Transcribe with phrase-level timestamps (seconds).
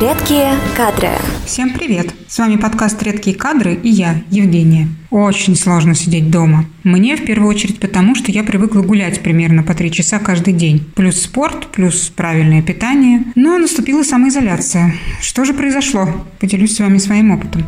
[0.00, 1.10] Редкие кадры.
[1.44, 2.14] Всем привет!
[2.26, 4.88] С вами подкаст «Редкие кадры» и я, Евгения.
[5.10, 6.64] Очень сложно сидеть дома.
[6.84, 10.90] Мне в первую очередь потому, что я привыкла гулять примерно по три часа каждый день.
[10.96, 13.24] Плюс спорт, плюс правильное питание.
[13.34, 14.94] Но наступила самоизоляция.
[15.20, 16.08] Что же произошло?
[16.38, 17.66] Поделюсь с вами своим опытом.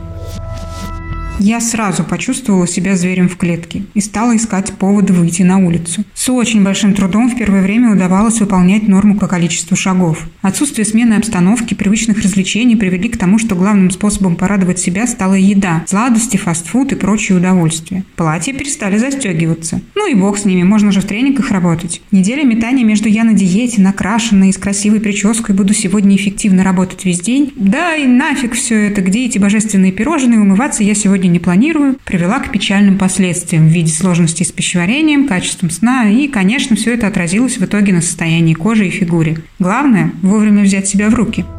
[1.45, 6.05] Я сразу почувствовала себя зверем в клетке и стала искать поводы выйти на улицу.
[6.15, 10.29] С очень большим трудом в первое время удавалось выполнять норму по количеству шагов.
[10.41, 15.83] Отсутствие смены обстановки, привычных развлечений привели к тому, что главным способом порадовать себя стала еда,
[15.89, 18.05] сладости, фастфуд и прочие удовольствия.
[18.15, 19.81] Платья перестали застегиваться.
[19.97, 22.03] Ну и бог с ними, можно же в тренингах работать.
[22.13, 27.05] Неделя метания между я на диете, накрашенной и с красивой прической буду сегодня эффективно работать
[27.05, 27.53] весь день.
[27.57, 32.39] Да и нафиг все это, где эти божественные пирожные, умываться я сегодня не планирую, привела
[32.39, 37.59] к печальным последствиям в виде сложностей с пищеварением, качеством сна и, конечно, все это отразилось
[37.59, 39.39] в итоге на состоянии кожи и фигуре.
[39.59, 41.45] Главное– вовремя взять себя в руки–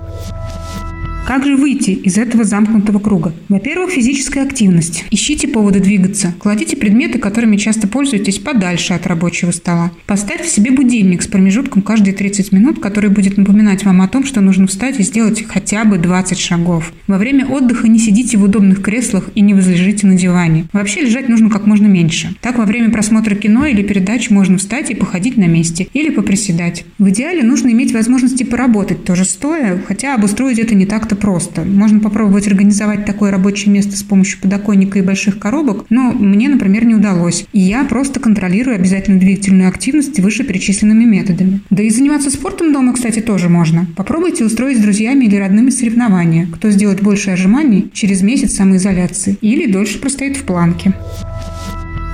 [1.25, 3.33] как же выйти из этого замкнутого круга?
[3.47, 5.05] Во-первых, физическая активность.
[5.09, 6.33] Ищите поводы двигаться.
[6.38, 9.91] Кладите предметы, которыми часто пользуетесь, подальше от рабочего стола.
[10.05, 14.41] Поставьте себе будильник с промежутком каждые 30 минут, который будет напоминать вам о том, что
[14.41, 16.91] нужно встать и сделать хотя бы 20 шагов.
[17.07, 20.66] Во время отдыха не сидите в удобных креслах и не возлежите на диване.
[20.73, 22.35] Вообще лежать нужно как можно меньше.
[22.41, 26.83] Так во время просмотра кино или передач можно встать и походить на месте или поприседать.
[26.97, 31.64] В идеале нужно иметь возможности поработать тоже стоя, хотя обустроить это не так-то просто.
[31.64, 36.86] Можно попробовать организовать такое рабочее место с помощью подоконника и больших коробок, но мне, например,
[36.86, 37.45] не удалось.
[37.53, 41.61] И я просто контролирую обязательно двигательную активность вышеперечисленными методами.
[41.69, 43.88] Да и заниматься спортом дома, кстати, тоже можно.
[43.95, 49.72] Попробуйте устроить с друзьями или родными соревнования, кто сделает больше отжиманий через месяц самоизоляции или
[49.72, 50.94] дольше простоит в планке.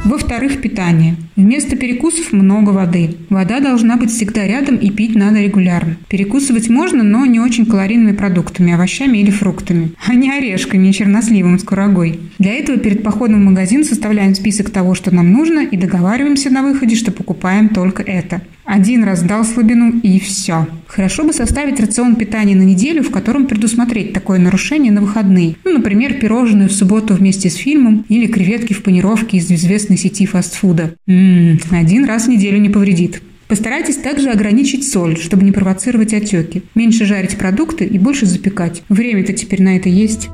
[0.05, 1.17] Во-вторых, питание.
[1.36, 3.16] Вместо перекусов много воды.
[3.30, 5.97] Вода должна быть всегда рядом и пить надо регулярно.
[6.08, 11.59] Перекусывать можно, но не очень калорийными продуктами, овощами или фруктами, а не орешками и черносливом
[11.59, 12.20] с курагой.
[12.39, 16.64] Для этого перед походом в магазин составляем список того, что нам нужно, и договариваемся на
[16.64, 18.42] выходе, что покупаем только это.
[18.64, 20.67] Один раз дал слабину и все.
[20.89, 25.55] Хорошо бы составить рацион питания на неделю, в котором предусмотреть такое нарушение на выходные.
[25.64, 30.26] Ну, например, пирожные в субботу вместе с фильмом или креветки в панировке из известной сети
[30.26, 30.95] фастфуда.
[31.05, 33.22] Ммм, один раз в неделю не повредит.
[33.48, 36.64] Постарайтесь также ограничить соль, чтобы не провоцировать отеки.
[36.73, 38.82] Меньше жарить продукты и больше запекать.
[38.89, 40.30] Время-то теперь на это есть.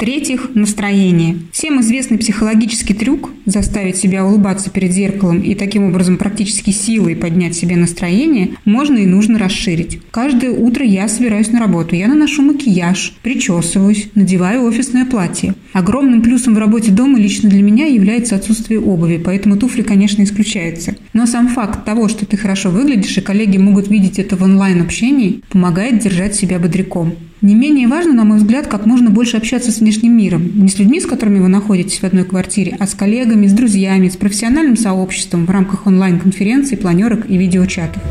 [0.00, 1.36] В-третьих, настроение.
[1.52, 7.54] Всем известный психологический трюк– заставить себя улыбаться перед зеркалом и таким образом практически силой поднять
[7.54, 10.00] себе настроение– можно и нужно расширить.
[10.10, 15.54] Каждое утро я собираюсь на работу, я наношу макияж, причесываюсь, надеваю офисное платье.
[15.74, 20.96] Огромным плюсом в работе дома лично для меня является отсутствие обуви, поэтому туфли, конечно, исключаются.
[21.12, 25.42] Но сам факт того, что ты хорошо выглядишь и коллеги могут видеть это в онлайн-общении,
[25.50, 27.16] помогает держать себя бодряком.
[27.42, 30.50] Не менее важно, на мой взгляд, как можно больше общаться с внешним миром.
[30.54, 34.08] Не с людьми, с которыми вы находитесь в одной квартире, а с коллегами, с друзьями,
[34.08, 38.02] с профессиональным сообществом в рамках онлайн-конференций, планерок и видеочатов.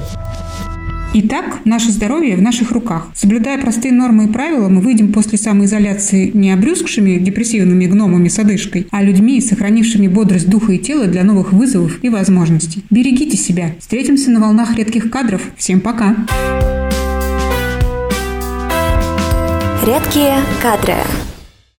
[1.13, 3.07] Итак, наше здоровье в наших руках.
[3.16, 8.88] Соблюдая простые нормы и правила, мы выйдем после самоизоляции не обрюзгшими депрессивными гномами с одышкой,
[8.91, 12.84] а людьми, сохранившими бодрость духа и тела для новых вызовов и возможностей.
[12.91, 13.75] Берегите себя.
[13.79, 15.41] Встретимся на волнах редких кадров.
[15.57, 16.16] Всем пока!
[19.90, 20.98] Редкие кадры.